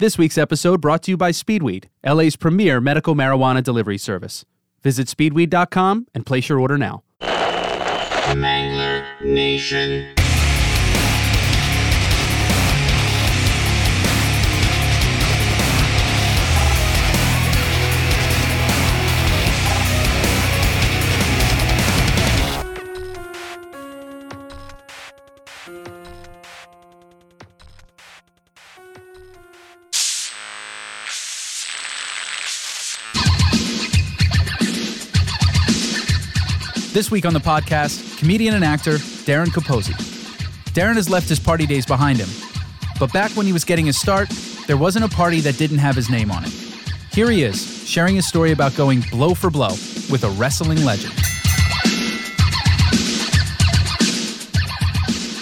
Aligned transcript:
This 0.00 0.18
week's 0.18 0.36
episode 0.36 0.80
brought 0.80 1.04
to 1.04 1.12
you 1.12 1.16
by 1.16 1.30
Speedweed, 1.30 1.84
LA's 2.04 2.34
premier 2.34 2.80
medical 2.80 3.14
marijuana 3.14 3.62
delivery 3.62 3.96
service. 3.96 4.44
Visit 4.82 5.06
speedweed.com 5.06 6.08
and 6.12 6.26
place 6.26 6.48
your 6.48 6.58
order 6.58 6.76
now. 6.76 7.04
Mangler 8.34 9.04
Nation. 9.24 10.12
This 36.94 37.10
week 37.10 37.26
on 37.26 37.32
the 37.32 37.40
podcast, 37.40 38.18
comedian 38.18 38.54
and 38.54 38.64
actor 38.64 38.98
Darren 39.26 39.46
Capozzi. 39.46 39.94
Darren 40.74 40.94
has 40.94 41.10
left 41.10 41.28
his 41.28 41.40
party 41.40 41.66
days 41.66 41.84
behind 41.84 42.20
him, 42.20 42.28
but 43.00 43.12
back 43.12 43.32
when 43.32 43.46
he 43.46 43.52
was 43.52 43.64
getting 43.64 43.84
his 43.84 43.98
start, 43.98 44.28
there 44.68 44.76
wasn't 44.76 45.04
a 45.04 45.08
party 45.08 45.40
that 45.40 45.58
didn't 45.58 45.78
have 45.78 45.96
his 45.96 46.08
name 46.08 46.30
on 46.30 46.44
it. 46.44 46.52
Here 47.10 47.28
he 47.32 47.42
is, 47.42 47.84
sharing 47.84 48.14
his 48.14 48.28
story 48.28 48.52
about 48.52 48.76
going 48.76 49.02
blow 49.10 49.34
for 49.34 49.50
blow 49.50 49.70
with 50.08 50.22
a 50.22 50.30
wrestling 50.38 50.84
legend. 50.84 51.12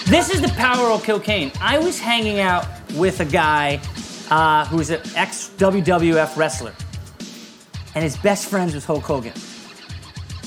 This 0.06 0.30
is 0.30 0.40
the 0.40 0.54
power 0.56 0.90
of 0.90 1.04
cocaine. 1.04 1.52
I 1.60 1.78
was 1.78 2.00
hanging 2.00 2.40
out 2.40 2.64
with 2.94 3.20
a 3.20 3.26
guy 3.26 3.78
uh, 4.30 4.64
who 4.68 4.78
was 4.78 4.88
an 4.88 5.02
ex 5.14 5.50
WWF 5.58 6.34
wrestler, 6.34 6.72
and 7.94 8.02
his 8.02 8.16
best 8.16 8.48
friends 8.48 8.74
was 8.74 8.86
Hulk 8.86 9.02
Hogan. 9.02 9.34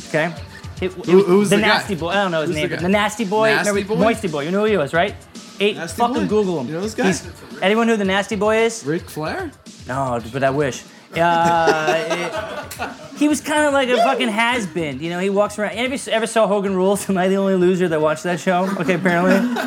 Okay? 0.08 0.33
It, 0.81 0.84
it 0.86 0.92
Who- 1.06 1.18
was 1.18 1.26
who's 1.26 1.50
the, 1.50 1.56
the 1.58 1.62
guy? 1.62 1.68
Nasty 1.70 1.95
Boy. 1.95 2.09
I 2.09 2.14
don't 2.16 2.31
know 2.31 2.42
his 2.42 2.50
Who's 2.50 2.56
name. 2.58 2.70
guy? 2.70 2.76
but 2.76 2.81
The, 2.84 2.90
Nasty 2.90 3.26
Boy. 3.26 3.50
Nasty 3.50 3.72
Remember- 3.72 3.95
Boy? 3.95 4.02
Moisty 4.02 4.28
Boy. 4.28 4.42
You 4.45 4.52
know 4.52 4.59
who 4.62 4.66
he 4.66 4.78
was, 4.78 4.94
right? 4.94 5.16
Eight. 5.59 5.76
Nasty 5.78 5.98
fucking 5.98 6.23
Boy? 6.23 6.28
Google 6.28 6.59
him. 6.62 6.67
You 6.67 6.73
know 6.73 6.82
this 6.82 6.94
guy? 6.94 7.06
He's- 7.06 7.28
anyone 7.62 7.88
know 7.88 7.94
who 7.94 7.98
the 7.98 8.06
Nasty 8.06 8.36
Boy 8.36 8.58
is? 8.58 8.84
Ric 8.86 9.09
Flair? 9.09 9.52
No, 9.88 10.22
but 10.34 10.44
I 10.44 10.50
wish. 10.50 10.84
Uh, 11.16 12.06
it- 12.09 13.17
he 13.17 13.30
was 13.30 13.40
kind 13.40 13.66
of 13.66 13.72
like 13.73 13.88
a 13.88 13.95
fucking 13.98 14.28
has 14.28 14.67
been. 14.67 15.00
You 15.00 15.09
know, 15.12 15.20
he 15.20 15.30
walks 15.30 15.58
around. 15.58 15.78
Ever, 15.78 15.95
ever 16.12 16.28
saw 16.28 16.48
Hogan 16.48 16.76
Rules? 16.76 17.10
Am 17.10 17.17
I 17.17 17.30
the 17.30 17.36
only 17.38 17.56
loser 17.56 17.88
that 17.88 18.02
watched 18.02 18.23
that 18.23 18.39
show? 18.42 18.66
Okay, 18.82 18.95
apparently. 18.95 19.62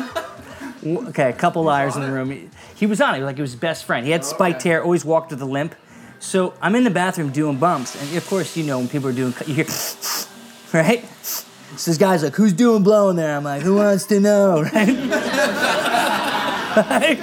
Okay, 1.09 1.29
a 1.29 1.33
couple 1.33 1.63
liars 1.63 1.95
in 1.95 2.03
the 2.03 2.11
room. 2.11 2.29
He, 2.31 2.49
he 2.75 2.85
was 2.85 3.01
on 3.01 3.15
it 3.15 3.19
like 3.21 3.35
he 3.35 3.41
was 3.41 3.51
his 3.51 3.59
best 3.59 3.83
friend. 3.85 4.05
He 4.05 4.11
had 4.11 4.23
spiked 4.23 4.63
hair, 4.63 4.83
always 4.83 5.03
walked 5.03 5.31
with 5.31 5.41
a 5.41 5.45
limp. 5.45 5.75
So 6.19 6.53
I'm 6.61 6.75
in 6.75 6.83
the 6.83 6.89
bathroom 6.89 7.31
doing 7.31 7.57
bumps, 7.57 7.95
and 8.01 8.15
of 8.17 8.27
course, 8.27 8.55
you 8.57 8.63
know 8.65 8.77
when 8.79 8.87
people 8.89 9.09
are 9.09 9.13
doing, 9.13 9.33
you 9.47 9.53
hear, 9.55 9.65
right? 10.73 11.03
So 11.23 11.91
this 11.91 11.97
guy's 11.97 12.23
like, 12.23 12.35
"Who's 12.35 12.53
doing 12.53 12.83
blowing 12.83 13.15
there?" 13.15 13.35
I'm 13.35 13.43
like, 13.43 13.61
"Who 13.61 13.75
wants 13.75 14.05
to 14.07 14.19
know?" 14.19 14.63
Right? 16.79 17.19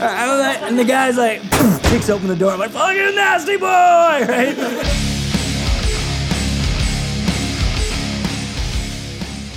I'm 0.00 0.38
like- 0.38 0.62
and 0.62 0.78
the 0.78 0.84
guy's 0.84 1.16
like, 1.16 1.40
kicks 1.84 2.08
open 2.10 2.28
the 2.28 2.36
door. 2.36 2.52
I'm 2.52 2.58
like, 2.60 2.70
"Fucking 2.70 3.14
nasty 3.14 3.56
boy!" 3.56 3.66
Right? 3.66 4.56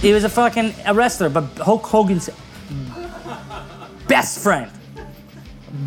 He 0.01 0.11
was 0.11 0.23
a 0.25 0.29
fucking 0.29 0.73
a 0.85 0.93
wrestler, 0.93 1.29
but 1.29 1.45
Hulk 1.59 1.85
Hogan's 1.85 2.29
best 4.07 4.39
friend. 4.39 4.69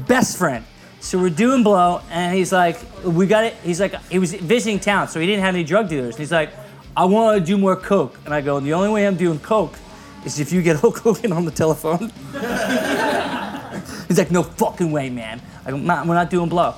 Best 0.07 0.39
friend. 0.39 0.65
So 1.01 1.19
we're 1.19 1.29
doing 1.31 1.63
blow, 1.63 2.01
and 2.11 2.35
he's 2.35 2.51
like, 2.53 2.79
we 3.05 3.27
got 3.27 3.45
it. 3.45 3.55
He's 3.63 3.79
like, 3.81 3.95
he 4.05 4.19
was 4.19 4.33
visiting 4.35 4.81
town, 4.81 5.09
so 5.09 5.21
he 5.21 5.27
didn't 5.27 5.43
have 5.45 5.55
any 5.55 5.65
drug 5.65 5.89
dealers. 5.89 6.17
He's 6.17 6.33
like, 6.33 6.51
I 6.97 7.05
want 7.05 7.39
to 7.39 7.45
do 7.45 7.59
more 7.59 7.77
coke. 7.77 8.19
And 8.25 8.33
I 8.33 8.41
go, 8.41 8.59
the 8.59 8.73
only 8.73 8.89
way 8.89 9.07
I'm 9.07 9.17
doing 9.17 9.39
coke 9.39 9.79
is 10.25 10.41
if 10.41 10.51
you 10.53 10.63
get 10.63 10.77
Hulk 10.81 10.99
Hogan 10.99 11.33
on 11.33 11.45
the 11.45 11.51
telephone. 11.51 12.11
he's 14.09 14.19
like, 14.19 14.31
no 14.31 14.43
fucking 14.43 14.91
way, 14.91 15.11
man. 15.11 15.43
I 15.65 15.71
go, 15.71 15.77
"Nah, 15.77 16.07
we're 16.07 16.15
not 16.15 16.31
doing 16.31 16.49
blow. 16.49 16.75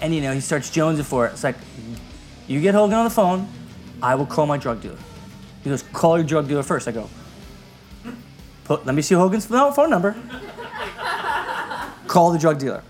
And 0.00 0.14
you 0.14 0.20
know, 0.20 0.34
he 0.34 0.40
starts 0.40 0.70
jonesing 0.70 1.04
for 1.04 1.26
it. 1.26 1.32
It's 1.32 1.44
like, 1.44 1.56
you 2.46 2.60
get 2.60 2.74
Hogan 2.74 2.96
on 2.96 3.04
the 3.04 3.10
phone, 3.10 3.48
I 4.02 4.14
will 4.16 4.26
call 4.26 4.44
my 4.44 4.58
drug 4.58 4.82
dealer. 4.82 4.98
He 5.62 5.70
goes, 5.70 5.82
call 5.82 6.18
your 6.18 6.26
drug 6.26 6.46
dealer 6.46 6.62
first. 6.62 6.86
I 6.86 6.92
go, 6.92 7.08
let 8.68 8.94
me 8.94 9.00
see 9.00 9.14
Hogan's 9.14 9.46
phone 9.46 9.72
phone 9.72 9.88
number. 9.88 10.14
call 12.06 12.32
the 12.32 12.38
drug 12.38 12.58
dealer. 12.58 12.82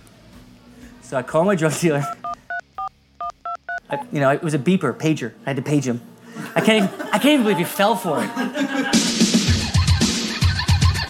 So 1.02 1.16
I 1.16 1.22
call 1.22 1.44
my 1.44 1.54
drug 1.54 1.78
dealer. 1.78 2.04
I, 3.90 4.04
you 4.10 4.18
know, 4.20 4.30
it 4.30 4.42
was 4.42 4.54
a 4.54 4.58
beeper, 4.58 4.92
pager. 4.92 5.34
I 5.46 5.50
had 5.50 5.56
to 5.56 5.62
page 5.62 5.86
him. 5.86 6.00
I 6.54 6.60
can't 6.60 6.84
even, 6.84 7.06
I 7.08 7.18
can't 7.18 7.26
even 7.26 7.42
believe 7.42 7.58
he 7.58 7.64
fell 7.64 7.96
for 7.96 8.22
it. 8.22 8.30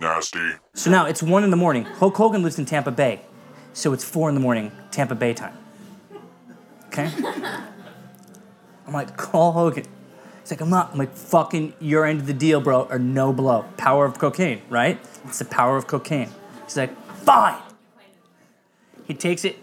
Nasty. 0.00 0.50
So 0.74 0.90
now 0.90 1.06
it's 1.06 1.22
one 1.22 1.44
in 1.44 1.50
the 1.50 1.56
morning. 1.56 1.84
Hulk 1.84 2.16
Hogan 2.16 2.42
lives 2.42 2.58
in 2.58 2.66
Tampa 2.66 2.90
Bay. 2.90 3.22
So 3.72 3.92
it's 3.92 4.04
four 4.04 4.28
in 4.28 4.34
the 4.34 4.40
morning, 4.40 4.70
Tampa 4.90 5.14
Bay 5.14 5.34
time. 5.34 5.56
Okay? 6.88 7.10
I'm 8.86 8.92
like, 8.92 9.16
call 9.16 9.52
Hogan. 9.52 9.84
He's 10.40 10.50
like, 10.50 10.60
I'm 10.60 10.68
not. 10.68 10.92
I'm 10.92 10.98
like, 10.98 11.14
fucking 11.16 11.72
your 11.80 12.04
end 12.04 12.20
of 12.20 12.26
the 12.26 12.34
deal, 12.34 12.60
bro, 12.60 12.82
or 12.82 12.98
no 12.98 13.32
blow. 13.32 13.64
Power 13.78 14.04
of 14.04 14.18
cocaine, 14.18 14.60
right? 14.68 15.00
It's 15.24 15.38
the 15.38 15.46
power 15.46 15.78
of 15.78 15.86
cocaine. 15.86 16.28
He's 16.64 16.76
like, 16.76 16.94
fine. 17.16 17.58
He 19.06 19.14
takes 19.14 19.44
it, 19.44 19.56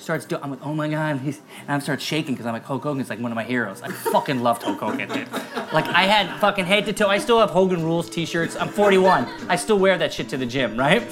starts 0.00 0.24
doing. 0.24 0.42
I'm 0.42 0.50
like, 0.50 0.64
oh 0.64 0.74
my 0.74 0.88
god. 0.88 1.16
And, 1.16 1.20
he's, 1.20 1.40
and 1.66 1.70
I 1.70 1.78
start 1.80 2.00
shaking 2.00 2.34
because 2.34 2.46
I'm 2.46 2.52
like, 2.52 2.64
Hulk 2.64 2.82
Hogan's 2.82 3.10
like 3.10 3.20
one 3.20 3.32
of 3.32 3.36
my 3.36 3.44
heroes. 3.44 3.82
I 3.82 3.90
fucking 3.90 4.40
loved 4.42 4.62
Hulk 4.62 4.78
Hogan, 4.78 5.08
dude. 5.08 5.30
Like 5.72 5.86
I 5.86 6.04
had 6.04 6.38
fucking 6.40 6.64
head 6.64 6.86
to 6.86 6.92
toe. 6.92 7.08
I 7.08 7.18
still 7.18 7.40
have 7.40 7.50
Hogan 7.50 7.82
Rules 7.82 8.08
T-shirts. 8.08 8.56
I'm 8.56 8.68
41. 8.68 9.26
I 9.48 9.56
still 9.56 9.78
wear 9.78 9.98
that 9.98 10.12
shit 10.12 10.28
to 10.30 10.36
the 10.36 10.46
gym, 10.46 10.76
right? 10.76 11.02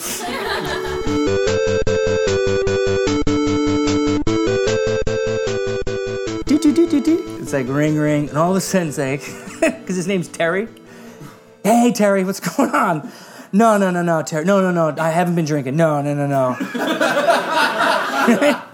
Do, 6.46 6.58
do, 6.58 6.72
do, 6.72 6.88
do, 6.88 7.00
do. 7.00 7.38
It's 7.40 7.52
like 7.52 7.68
ring, 7.68 7.96
ring, 7.96 8.28
and 8.28 8.38
all 8.38 8.50
of 8.50 8.56
a 8.56 8.60
sudden 8.60 8.88
it's 8.88 8.98
like, 8.98 9.20
because 9.80 9.96
his 9.96 10.06
name's 10.06 10.28
Terry. 10.28 10.68
Hey, 11.62 11.92
Terry, 11.92 12.24
what's 12.24 12.40
going 12.56 12.70
on? 12.70 13.10
No, 13.52 13.76
no, 13.78 13.90
no, 13.90 14.02
no, 14.02 14.22
Terry. 14.22 14.44
No, 14.44 14.60
no, 14.60 14.70
no. 14.70 15.02
I 15.02 15.10
haven't 15.10 15.34
been 15.34 15.44
drinking. 15.44 15.76
No, 15.76 16.02
no, 16.02 16.14
no, 16.14 16.26
no. 16.26 16.56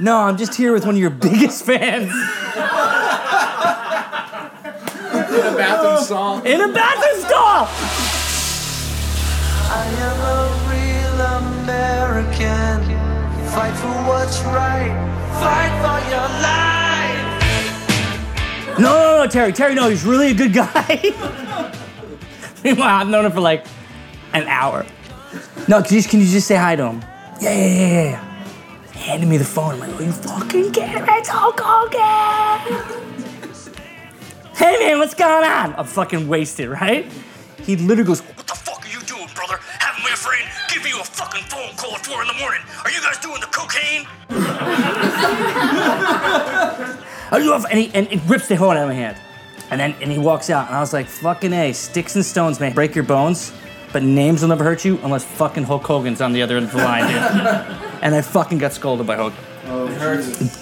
no, 0.00 0.16
I'm 0.16 0.36
just 0.36 0.54
here 0.54 0.72
with 0.72 0.84
one 0.86 0.94
of 0.94 1.00
your 1.00 1.10
biggest 1.10 1.64
fans 1.64 2.10
In 5.30 5.46
a 5.46 5.56
bathroom 5.56 6.04
stall. 6.04 6.42
in 6.42 6.60
a 6.60 6.72
bathroom 6.72 7.20
stall. 7.20 7.68
I 9.72 9.84
am 10.08 10.20
a 10.20 10.38
real 10.70 11.20
American. 11.60 12.80
Fight 13.50 13.74
for 13.76 13.94
what's 14.08 14.40
right. 14.42 14.92
Fight 15.40 15.72
for 15.82 16.00
your 16.10 16.28
life. 16.42 17.28
No, 18.78 18.90
no, 18.92 19.24
no, 19.24 19.30
Terry. 19.30 19.52
Terry, 19.52 19.74
no, 19.74 19.88
he's 19.90 20.04
really 20.04 20.30
a 20.30 20.34
good 20.34 20.52
guy. 20.52 21.00
Meanwhile, 22.64 22.88
I've 23.02 23.08
known 23.08 23.24
him 23.26 23.32
for 23.32 23.40
like 23.40 23.66
an 24.32 24.46
hour. 24.48 24.84
No, 25.68 25.82
can 25.82 25.96
you, 25.96 26.02
can 26.02 26.20
you 26.20 26.26
just 26.26 26.46
say 26.46 26.56
hi 26.56 26.76
to 26.76 26.86
him? 26.86 27.02
Yeah, 27.40 27.52
yeah, 27.54 27.66
yeah, 27.66 27.86
yeah, 27.88 28.02
yeah. 28.10 28.29
Handed 29.10 29.28
me 29.28 29.38
the 29.38 29.44
phone. 29.44 29.72
I'm 29.72 29.80
like, 29.80 30.00
are 30.00 30.04
you 30.04 30.12
fucking 30.12 30.70
kidding 30.70 31.02
me? 31.02 31.08
It's 31.18 31.28
Hulk 31.28 31.58
Hogan. 31.60 32.60
hey, 34.54 34.78
man, 34.78 35.00
what's 35.00 35.14
going 35.14 35.44
on? 35.44 35.74
I'm 35.74 35.84
fucking 35.84 36.28
wasted, 36.28 36.68
right? 36.68 37.10
He 37.60 37.74
literally 37.74 38.06
goes, 38.06 38.20
What 38.20 38.46
the 38.46 38.54
fuck 38.54 38.86
are 38.86 38.88
you 38.88 39.00
doing, 39.00 39.26
brother? 39.34 39.58
Having 39.80 40.04
my 40.04 40.10
friend 40.10 40.48
give 40.72 40.86
you 40.86 41.00
a 41.00 41.02
fucking 41.02 41.42
phone 41.42 41.74
call 41.74 41.96
at 41.96 42.06
4 42.06 42.22
in 42.22 42.28
the 42.28 42.34
morning. 42.34 42.60
Are 42.84 42.90
you 42.92 43.00
guys 43.02 43.18
doing 43.18 43.40
the 43.40 43.48
cocaine? 43.48 44.06
Are 47.32 47.40
you 47.40 47.52
off? 47.52 47.64
And 47.68 47.80
he, 47.80 47.90
and 47.92 48.06
he 48.06 48.20
rips 48.28 48.46
the 48.46 48.56
phone 48.56 48.76
out 48.76 48.84
of 48.84 48.90
my 48.90 48.94
hand. 48.94 49.16
And 49.72 49.80
then 49.80 49.96
and 50.00 50.12
he 50.12 50.18
walks 50.18 50.50
out, 50.50 50.68
and 50.68 50.76
I 50.76 50.78
was 50.78 50.92
like, 50.92 51.08
fucking 51.08 51.52
A, 51.52 51.72
sticks 51.72 52.14
and 52.14 52.24
stones 52.24 52.60
may 52.60 52.72
break 52.72 52.94
your 52.94 53.02
bones, 53.02 53.52
but 53.92 54.04
names 54.04 54.42
will 54.42 54.50
never 54.50 54.62
hurt 54.62 54.84
you 54.84 55.00
unless 55.02 55.24
fucking 55.24 55.64
Hulk 55.64 55.82
Hogan's 55.82 56.20
on 56.20 56.32
the 56.32 56.42
other 56.42 56.56
end 56.56 56.66
of 56.66 56.72
the 56.72 56.78
line, 56.78 57.08
dude. 57.80 57.86
and 58.02 58.14
I 58.14 58.22
fucking 58.22 58.58
got 58.58 58.72
scolded 58.72 59.06
by 59.06 59.16
Hogan. 59.16 59.38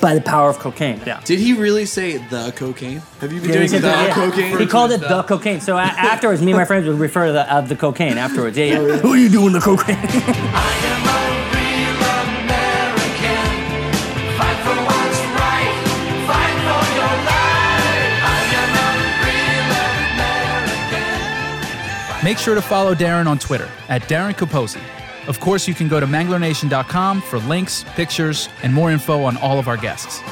By 0.02 0.14
the 0.14 0.20
power 0.24 0.50
of 0.50 0.58
cocaine. 0.58 1.00
Yeah. 1.06 1.20
Did 1.24 1.38
he 1.38 1.54
really 1.54 1.86
say 1.86 2.18
the 2.18 2.52
cocaine? 2.54 3.00
Have 3.20 3.32
you 3.32 3.40
been 3.40 3.48
Yeah, 3.50 3.56
doing 3.56 3.68
said 3.68 3.82
the 3.82 3.86
that, 3.88 4.08
yeah. 4.08 4.14
cocaine? 4.14 4.58
He 4.58 4.66
called 4.66 4.90
it 4.92 5.00
the 5.00 5.22
cocaine. 5.22 5.60
So 5.60 5.76
a- 5.76 5.80
afterwards, 6.12 6.42
me 6.42 6.50
and 6.52 6.58
my 6.58 6.64
friends 6.66 6.86
would 6.86 6.98
refer 6.98 7.26
to 7.26 7.32
the, 7.32 7.50
uh, 7.52 7.60
the 7.62 7.76
cocaine 7.76 8.18
afterwards. 8.18 8.58
Yeah, 8.58 8.64
yeah. 8.66 8.78
Who 9.02 9.12
are 9.14 9.16
you 9.16 9.28
doing 9.30 9.52
the 9.54 9.60
cocaine? 9.60 9.96
I 9.96 10.02
am 10.02 11.06
a 11.08 11.20
real 11.54 12.02
American. 12.28 13.48
Fight 14.36 14.58
for 14.66 14.76
what's 14.76 15.20
right. 15.40 15.72
Fight 16.28 16.56
for 16.68 16.84
your 16.98 17.14
life. 17.24 18.18
I 18.28 18.40
am 18.60 18.72
a 18.84 18.88
real 19.24 19.68
American. 22.12 22.24
Make 22.24 22.38
sure 22.38 22.54
to 22.56 22.62
follow 22.62 22.94
Darren 22.94 23.26
on 23.26 23.38
Twitter 23.38 23.68
at 23.88 24.02
Darren 24.02 24.34
Capozzi 24.34 24.80
Of 25.28 25.40
course, 25.40 25.68
you 25.68 25.74
can 25.74 25.88
go 25.88 26.00
to 26.00 26.06
manglernation.com 26.06 27.20
for 27.20 27.38
links, 27.40 27.84
pictures, 27.88 28.48
and 28.62 28.72
more 28.72 28.90
info 28.90 29.22
on 29.24 29.36
all 29.36 29.58
of 29.58 29.68
our 29.68 29.76
guests. 29.76 30.22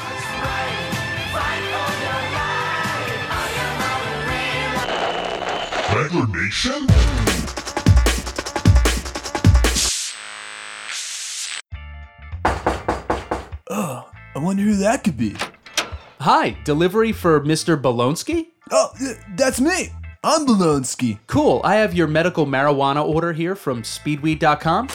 Wrangler 5.93 6.27
Nation? 6.27 6.87
Oh, 13.69 14.09
I 14.35 14.39
wonder 14.39 14.63
who 14.63 14.77
that 14.77 15.03
could 15.03 15.17
be. 15.17 15.35
Hi, 16.21 16.57
delivery 16.63 17.11
for 17.11 17.39
Mr. 17.41 17.79
Bolonsky? 17.79 18.47
Oh, 18.71 18.91
that's 19.35 19.61
me. 19.61 19.91
I'm 20.23 20.45
Bolonsky. 20.45 21.19
Cool, 21.27 21.61
I 21.63 21.75
have 21.75 21.93
your 21.93 22.07
medical 22.07 22.45
marijuana 22.45 23.05
order 23.05 23.33
here 23.33 23.55
from 23.55 23.83
speedweed.com. 23.83 24.89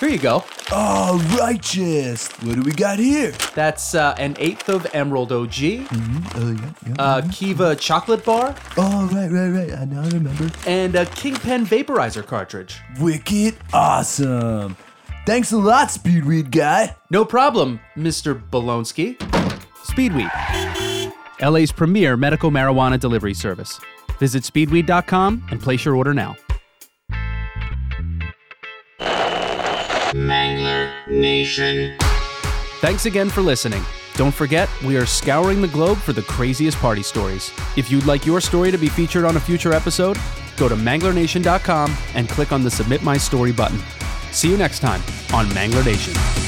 Here 0.00 0.08
you 0.08 0.18
go. 0.18 0.44
Oh, 0.72 1.18
righteous. 1.38 2.28
What 2.42 2.56
do 2.56 2.62
we 2.62 2.72
got 2.72 2.98
here? 2.98 3.32
That's 3.54 3.94
uh, 3.94 4.14
an 4.18 4.34
eighth 4.40 4.68
of 4.68 4.86
Emerald 4.92 5.30
OG, 5.30 5.50
Mm-hmm. 5.52 6.26
Oh, 6.34 6.50
yeah, 6.50 6.94
yeah. 6.96 7.18
a 7.28 7.32
Kiva 7.32 7.76
chocolate 7.76 8.24
bar, 8.24 8.54
oh, 8.76 9.06
right, 9.12 9.30
right, 9.30 9.48
right. 9.50 9.72
I 9.78 9.84
now 9.84 10.02
remember. 10.08 10.50
and 10.66 10.94
a 10.96 11.06
Kingpen 11.06 11.64
vaporizer 11.66 12.26
cartridge. 12.26 12.80
Wicked 12.98 13.56
awesome. 13.72 14.76
Thanks 15.26 15.52
a 15.52 15.56
lot, 15.58 15.88
Speedweed 15.88 16.50
guy. 16.50 16.96
No 17.08 17.24
problem, 17.24 17.80
Mr. 17.96 18.34
Bolonsky. 18.50 19.16
Speedweed, 19.84 21.12
LA's 21.40 21.70
premier 21.72 22.16
medical 22.16 22.50
marijuana 22.50 22.98
delivery 22.98 23.32
service. 23.34 23.80
Visit 24.18 24.42
speedweed.com 24.42 25.46
and 25.50 25.60
place 25.60 25.84
your 25.84 25.96
order 25.96 26.14
now. 26.14 26.36
Mangler 30.14 30.92
Nation. 31.08 31.96
Thanks 32.80 33.06
again 33.06 33.30
for 33.30 33.40
listening. 33.40 33.82
Don't 34.14 34.34
forget, 34.34 34.68
we 34.84 34.96
are 34.96 35.06
scouring 35.06 35.60
the 35.60 35.68
globe 35.68 35.98
for 35.98 36.12
the 36.12 36.22
craziest 36.22 36.78
party 36.78 37.02
stories. 37.02 37.50
If 37.76 37.90
you'd 37.90 38.06
like 38.06 38.24
your 38.24 38.40
story 38.40 38.70
to 38.70 38.78
be 38.78 38.88
featured 38.88 39.24
on 39.24 39.36
a 39.36 39.40
future 39.40 39.72
episode, 39.72 40.16
go 40.56 40.68
to 40.68 40.76
manglernation.com 40.76 41.96
and 42.14 42.28
click 42.28 42.52
on 42.52 42.62
the 42.62 42.70
Submit 42.70 43.02
My 43.02 43.16
Story 43.16 43.52
button. 43.52 43.80
See 44.30 44.50
you 44.50 44.56
next 44.56 44.78
time 44.80 45.00
on 45.32 45.46
Mangler 45.46 45.84
Nation. 45.84 46.43